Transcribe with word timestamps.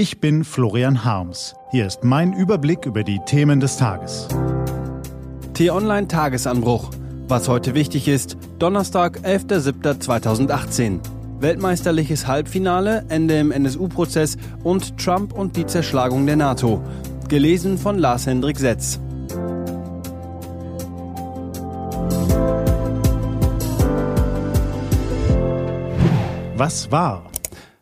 Ich 0.00 0.18
bin 0.18 0.44
Florian 0.44 1.04
Harms. 1.04 1.54
Hier 1.72 1.86
ist 1.86 2.04
mein 2.04 2.32
Überblick 2.32 2.86
über 2.86 3.04
die 3.04 3.20
Themen 3.26 3.60
des 3.60 3.76
Tages. 3.76 4.28
T-Online 5.52 6.08
Tagesanbruch. 6.08 6.88
Was 7.28 7.50
heute 7.50 7.74
wichtig 7.74 8.08
ist, 8.08 8.38
Donnerstag, 8.58 9.18
11.07.2018. 9.24 11.00
Weltmeisterliches 11.40 12.26
Halbfinale, 12.26 13.04
Ende 13.10 13.38
im 13.38 13.52
NSU-Prozess 13.52 14.38
und 14.64 14.96
Trump 14.96 15.34
und 15.34 15.58
die 15.58 15.66
Zerschlagung 15.66 16.24
der 16.24 16.36
NATO. 16.36 16.82
Gelesen 17.28 17.76
von 17.76 17.98
Lars 17.98 18.26
Hendrik 18.26 18.58
Setz. 18.58 18.98
Was 26.56 26.90
war? 26.90 27.30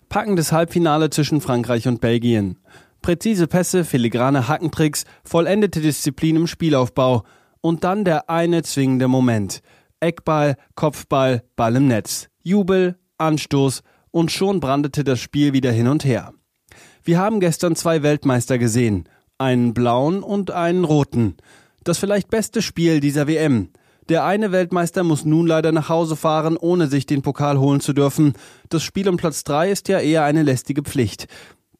Packendes 0.08 0.52
Halbfinale 0.52 1.10
zwischen 1.10 1.40
Frankreich 1.40 1.86
und 1.86 2.00
Belgien. 2.00 2.58
Präzise 3.02 3.46
Pässe, 3.46 3.84
filigrane 3.84 4.48
Hackentricks, 4.48 5.04
vollendete 5.22 5.80
Disziplin 5.80 6.36
im 6.36 6.46
Spielaufbau. 6.46 7.24
Und 7.60 7.84
dann 7.84 8.04
der 8.04 8.30
eine 8.30 8.62
zwingende 8.62 9.08
Moment. 9.08 9.60
Eckball, 10.00 10.56
Kopfball, 10.74 11.42
Ball 11.56 11.76
im 11.76 11.88
Netz. 11.88 12.28
Jubel, 12.42 12.96
Anstoß 13.18 13.82
und 14.10 14.30
schon 14.32 14.60
brandete 14.60 15.04
das 15.04 15.20
Spiel 15.20 15.52
wieder 15.52 15.72
hin 15.72 15.88
und 15.88 16.04
her. 16.04 16.32
Wir 17.02 17.18
haben 17.18 17.40
gestern 17.40 17.76
zwei 17.76 18.02
Weltmeister 18.02 18.58
gesehen. 18.58 19.08
Einen 19.38 19.74
blauen 19.74 20.22
und 20.22 20.50
einen 20.50 20.84
roten. 20.84 21.36
Das 21.84 21.98
vielleicht 21.98 22.28
beste 22.28 22.62
Spiel 22.62 23.00
dieser 23.00 23.26
WM. 23.26 23.70
Der 24.08 24.24
eine 24.24 24.52
Weltmeister 24.52 25.04
muss 25.04 25.26
nun 25.26 25.46
leider 25.46 25.70
nach 25.70 25.90
Hause 25.90 26.16
fahren, 26.16 26.56
ohne 26.56 26.86
sich 26.86 27.04
den 27.04 27.20
Pokal 27.20 27.58
holen 27.58 27.80
zu 27.80 27.92
dürfen. 27.92 28.32
Das 28.70 28.82
Spiel 28.82 29.06
um 29.06 29.18
Platz 29.18 29.44
drei 29.44 29.70
ist 29.70 29.88
ja 29.88 29.98
eher 29.98 30.24
eine 30.24 30.42
lästige 30.42 30.82
Pflicht. 30.82 31.26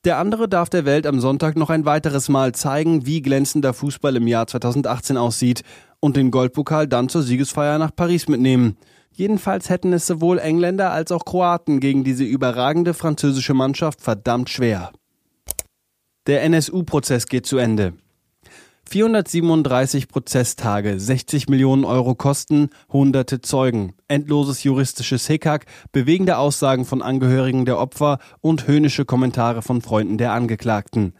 Der 0.04 0.18
andere 0.18 0.46
darf 0.46 0.68
der 0.68 0.84
Welt 0.84 1.06
am 1.06 1.20
Sonntag 1.20 1.56
noch 1.56 1.70
ein 1.70 1.87
weiteres 1.87 2.28
Mal 2.28 2.52
zeigen, 2.52 3.06
wie 3.06 3.23
glänzender 3.23 3.73
Fußball 3.73 4.14
im 4.16 4.27
Jahr 4.27 4.46
2018 4.46 5.16
aussieht 5.16 5.62
und 6.01 6.16
den 6.16 6.30
Goldpokal 6.30 6.87
dann 6.87 7.09
zur 7.09 7.23
Siegesfeier 7.23 7.79
nach 7.79 7.96
Paris 7.96 8.29
mitnehmen. 8.29 8.76
Jedenfalls 9.10 9.71
hätten 9.71 9.93
es 9.95 10.06
sowohl 10.06 10.38
Engländer 10.38 10.93
als 10.93 11.10
auch 11.10 11.24
Kroaten 11.24 11.80
gegen 11.80 12.04
diese 12.04 12.24
überragende 12.24 12.93
französische 12.95 13.54
Mannschaft 13.54 14.02
verdammt 14.02 14.51
schwer. 14.51 14.93
Der 16.26 16.43
NSU-Prozess 16.43 17.26
geht 17.26 17.46
zu 17.46 17.56
Ende. 17.56 17.95
437 18.88 20.08
Prozesstage, 20.08 20.98
60 20.98 21.50
Millionen 21.50 21.84
Euro 21.84 22.14
Kosten, 22.14 22.70
hunderte 22.90 23.42
Zeugen, 23.42 23.92
endloses 24.08 24.64
juristisches 24.64 25.26
Hickhack, 25.26 25.66
bewegende 25.92 26.38
Aussagen 26.38 26.86
von 26.86 27.02
Angehörigen 27.02 27.66
der 27.66 27.78
Opfer 27.78 28.18
und 28.40 28.66
höhnische 28.66 29.04
Kommentare 29.04 29.60
von 29.60 29.82
Freunden 29.82 30.16
der 30.16 30.32
Angeklagten. 30.32 31.12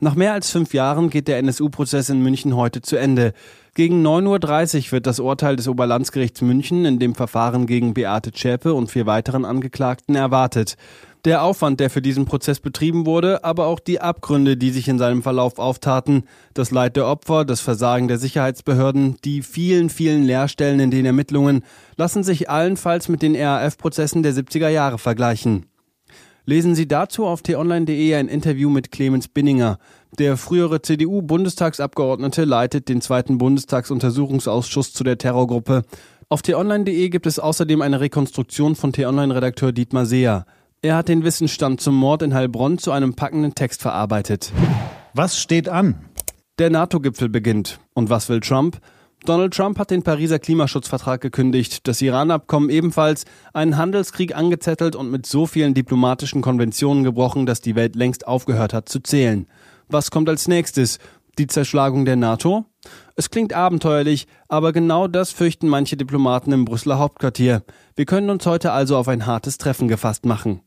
Nach 0.00 0.16
mehr 0.16 0.32
als 0.32 0.50
fünf 0.50 0.74
Jahren 0.74 1.08
geht 1.08 1.28
der 1.28 1.38
NSU-Prozess 1.38 2.08
in 2.08 2.24
München 2.24 2.56
heute 2.56 2.82
zu 2.82 2.96
Ende. 2.96 3.34
Gegen 3.74 4.04
9.30 4.04 4.86
Uhr 4.86 4.92
wird 4.92 5.06
das 5.06 5.20
Urteil 5.20 5.54
des 5.54 5.68
Oberlandesgerichts 5.68 6.40
München 6.40 6.84
in 6.84 6.98
dem 6.98 7.14
Verfahren 7.14 7.66
gegen 7.66 7.94
Beate 7.94 8.32
Zschäpe 8.32 8.74
und 8.74 8.90
vier 8.90 9.06
weiteren 9.06 9.44
Angeklagten 9.44 10.16
erwartet. 10.16 10.76
Der 11.26 11.42
Aufwand, 11.42 11.80
der 11.80 11.90
für 11.90 12.00
diesen 12.00 12.24
Prozess 12.24 12.60
betrieben 12.60 13.04
wurde, 13.04 13.42
aber 13.42 13.66
auch 13.66 13.80
die 13.80 14.00
Abgründe, 14.00 14.56
die 14.56 14.70
sich 14.70 14.86
in 14.86 14.96
seinem 14.96 15.24
Verlauf 15.24 15.58
auftaten, 15.58 16.22
das 16.54 16.70
Leid 16.70 16.94
der 16.94 17.08
Opfer, 17.08 17.44
das 17.44 17.60
Versagen 17.60 18.06
der 18.06 18.18
Sicherheitsbehörden, 18.18 19.16
die 19.24 19.42
vielen, 19.42 19.90
vielen 19.90 20.22
Leerstellen 20.22 20.78
in 20.78 20.92
den 20.92 21.04
Ermittlungen, 21.04 21.64
lassen 21.96 22.22
sich 22.22 22.48
allenfalls 22.48 23.08
mit 23.08 23.22
den 23.22 23.34
RAF-Prozessen 23.34 24.22
der 24.22 24.34
70er 24.34 24.68
Jahre 24.68 24.98
vergleichen. 24.98 25.66
Lesen 26.44 26.76
Sie 26.76 26.86
dazu 26.86 27.26
auf 27.26 27.42
t-online.de 27.42 28.14
ein 28.14 28.28
Interview 28.28 28.70
mit 28.70 28.92
Clemens 28.92 29.26
Binninger. 29.26 29.78
Der 30.20 30.36
frühere 30.36 30.80
CDU-Bundestagsabgeordnete 30.80 32.44
leitet 32.44 32.88
den 32.88 33.00
zweiten 33.00 33.38
Bundestagsuntersuchungsausschuss 33.38 34.92
zu 34.92 35.02
der 35.02 35.18
Terrorgruppe. 35.18 35.82
Auf 36.28 36.42
t-online.de 36.42 37.08
gibt 37.08 37.26
es 37.26 37.40
außerdem 37.40 37.82
eine 37.82 37.98
Rekonstruktion 37.98 38.76
von 38.76 38.92
t-online-Redakteur 38.92 39.72
Dietmar 39.72 40.06
Seer. 40.06 40.46
Er 40.86 40.94
hat 40.94 41.08
den 41.08 41.24
Wissensstand 41.24 41.80
zum 41.80 41.96
Mord 41.96 42.22
in 42.22 42.32
Heilbronn 42.32 42.78
zu 42.78 42.92
einem 42.92 43.14
packenden 43.14 43.56
Text 43.56 43.82
verarbeitet. 43.82 44.52
Was 45.14 45.36
steht 45.36 45.68
an? 45.68 45.96
Der 46.60 46.70
NATO-Gipfel 46.70 47.28
beginnt. 47.28 47.80
Und 47.94 48.08
was 48.08 48.28
will 48.28 48.38
Trump? 48.38 48.78
Donald 49.24 49.52
Trump 49.52 49.80
hat 49.80 49.90
den 49.90 50.04
Pariser 50.04 50.38
Klimaschutzvertrag 50.38 51.20
gekündigt, 51.20 51.88
das 51.88 52.00
Iran-Abkommen 52.02 52.70
ebenfalls, 52.70 53.24
einen 53.52 53.76
Handelskrieg 53.76 54.36
angezettelt 54.36 54.94
und 54.94 55.10
mit 55.10 55.26
so 55.26 55.46
vielen 55.46 55.74
diplomatischen 55.74 56.40
Konventionen 56.40 57.02
gebrochen, 57.02 57.46
dass 57.46 57.60
die 57.60 57.74
Welt 57.74 57.96
längst 57.96 58.28
aufgehört 58.28 58.72
hat 58.72 58.88
zu 58.88 59.00
zählen. 59.00 59.48
Was 59.88 60.12
kommt 60.12 60.28
als 60.28 60.46
nächstes? 60.46 61.00
Die 61.36 61.48
Zerschlagung 61.48 62.04
der 62.04 62.14
NATO? 62.14 62.64
Es 63.16 63.30
klingt 63.30 63.54
abenteuerlich, 63.54 64.28
aber 64.46 64.72
genau 64.72 65.08
das 65.08 65.32
fürchten 65.32 65.66
manche 65.66 65.96
Diplomaten 65.96 66.52
im 66.52 66.64
Brüsseler 66.64 67.00
Hauptquartier. 67.00 67.64
Wir 67.96 68.06
können 68.06 68.30
uns 68.30 68.46
heute 68.46 68.70
also 68.70 68.96
auf 68.96 69.08
ein 69.08 69.26
hartes 69.26 69.58
Treffen 69.58 69.88
gefasst 69.88 70.24
machen. 70.24 70.60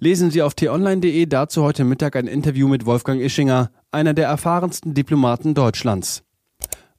Lesen 0.00 0.30
Sie 0.30 0.42
auf 0.42 0.54
t-online.de 0.54 1.26
dazu 1.26 1.64
heute 1.64 1.82
Mittag 1.82 2.14
ein 2.14 2.28
Interview 2.28 2.68
mit 2.68 2.86
Wolfgang 2.86 3.20
Ischinger, 3.20 3.72
einer 3.90 4.14
der 4.14 4.28
erfahrensten 4.28 4.94
Diplomaten 4.94 5.54
Deutschlands. 5.54 6.22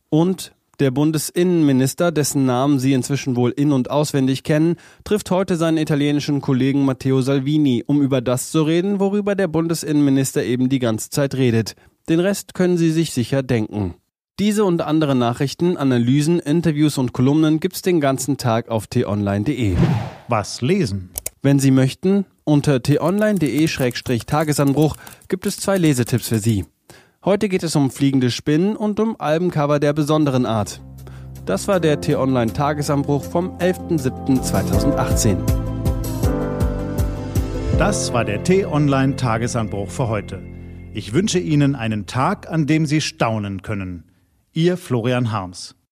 Und 0.09 0.53
der 0.81 0.91
Bundesinnenminister, 0.91 2.11
dessen 2.11 2.45
Namen 2.45 2.77
Sie 2.77 2.91
inzwischen 2.91 3.37
wohl 3.37 3.51
in- 3.51 3.71
und 3.71 3.89
auswendig 3.89 4.43
kennen, 4.43 4.75
trifft 5.05 5.31
heute 5.31 5.55
seinen 5.55 5.77
italienischen 5.77 6.41
Kollegen 6.41 6.83
Matteo 6.83 7.21
Salvini, 7.21 7.85
um 7.87 8.01
über 8.01 8.19
das 8.19 8.51
zu 8.51 8.63
reden, 8.63 8.99
worüber 8.99 9.33
der 9.33 9.47
Bundesinnenminister 9.47 10.43
eben 10.43 10.67
die 10.67 10.79
ganze 10.79 11.09
Zeit 11.09 11.35
redet. 11.35 11.75
Den 12.09 12.19
Rest 12.19 12.53
können 12.53 12.77
Sie 12.77 12.91
sich 12.91 13.13
sicher 13.13 13.43
denken. 13.43 13.95
Diese 14.39 14.65
und 14.65 14.81
andere 14.81 15.15
Nachrichten, 15.15 15.77
Analysen, 15.77 16.39
Interviews 16.39 16.97
und 16.97 17.13
Kolumnen 17.13 17.61
gibt's 17.61 17.81
den 17.81 18.01
ganzen 18.01 18.35
Tag 18.35 18.67
auf 18.67 18.87
t-online.de. 18.87 19.77
Was 20.27 20.61
lesen? 20.61 21.11
Wenn 21.41 21.59
Sie 21.59 21.71
möchten, 21.71 22.25
unter 22.43 22.83
t-online.de-tagesanbruch 22.83 24.97
gibt 25.29 25.45
es 25.45 25.55
zwei 25.57 25.77
Lesetipps 25.77 26.27
für 26.27 26.39
Sie. 26.39 26.65
Heute 27.23 27.47
geht 27.47 27.63
es 27.63 27.77
um 27.77 27.91
fliegende 27.91 28.29
Spinnen 28.29 28.75
und 28.75 28.99
um 28.99 29.15
Albencover 29.19 29.79
der 29.79 29.93
besonderen 29.93 30.45
Art. 30.45 30.81
Das 31.45 31.69
war 31.69 31.79
der 31.79 32.01
T-Online 32.01 32.51
Tagesanbruch 32.51 33.23
vom 33.23 33.55
11.07.2018. 33.57 35.37
Das 37.77 38.11
war 38.11 38.25
der 38.25 38.43
T-Online 38.43 39.15
Tagesanbruch 39.15 39.89
für 39.89 40.09
heute. 40.09 40.43
Ich 40.93 41.13
wünsche 41.13 41.39
Ihnen 41.39 41.75
einen 41.75 42.05
Tag, 42.05 42.51
an 42.51 42.67
dem 42.67 42.85
Sie 42.85 42.99
staunen 42.99 43.61
können. 43.61 44.11
Ihr 44.51 44.75
Florian 44.75 45.31
Harms. 45.31 45.78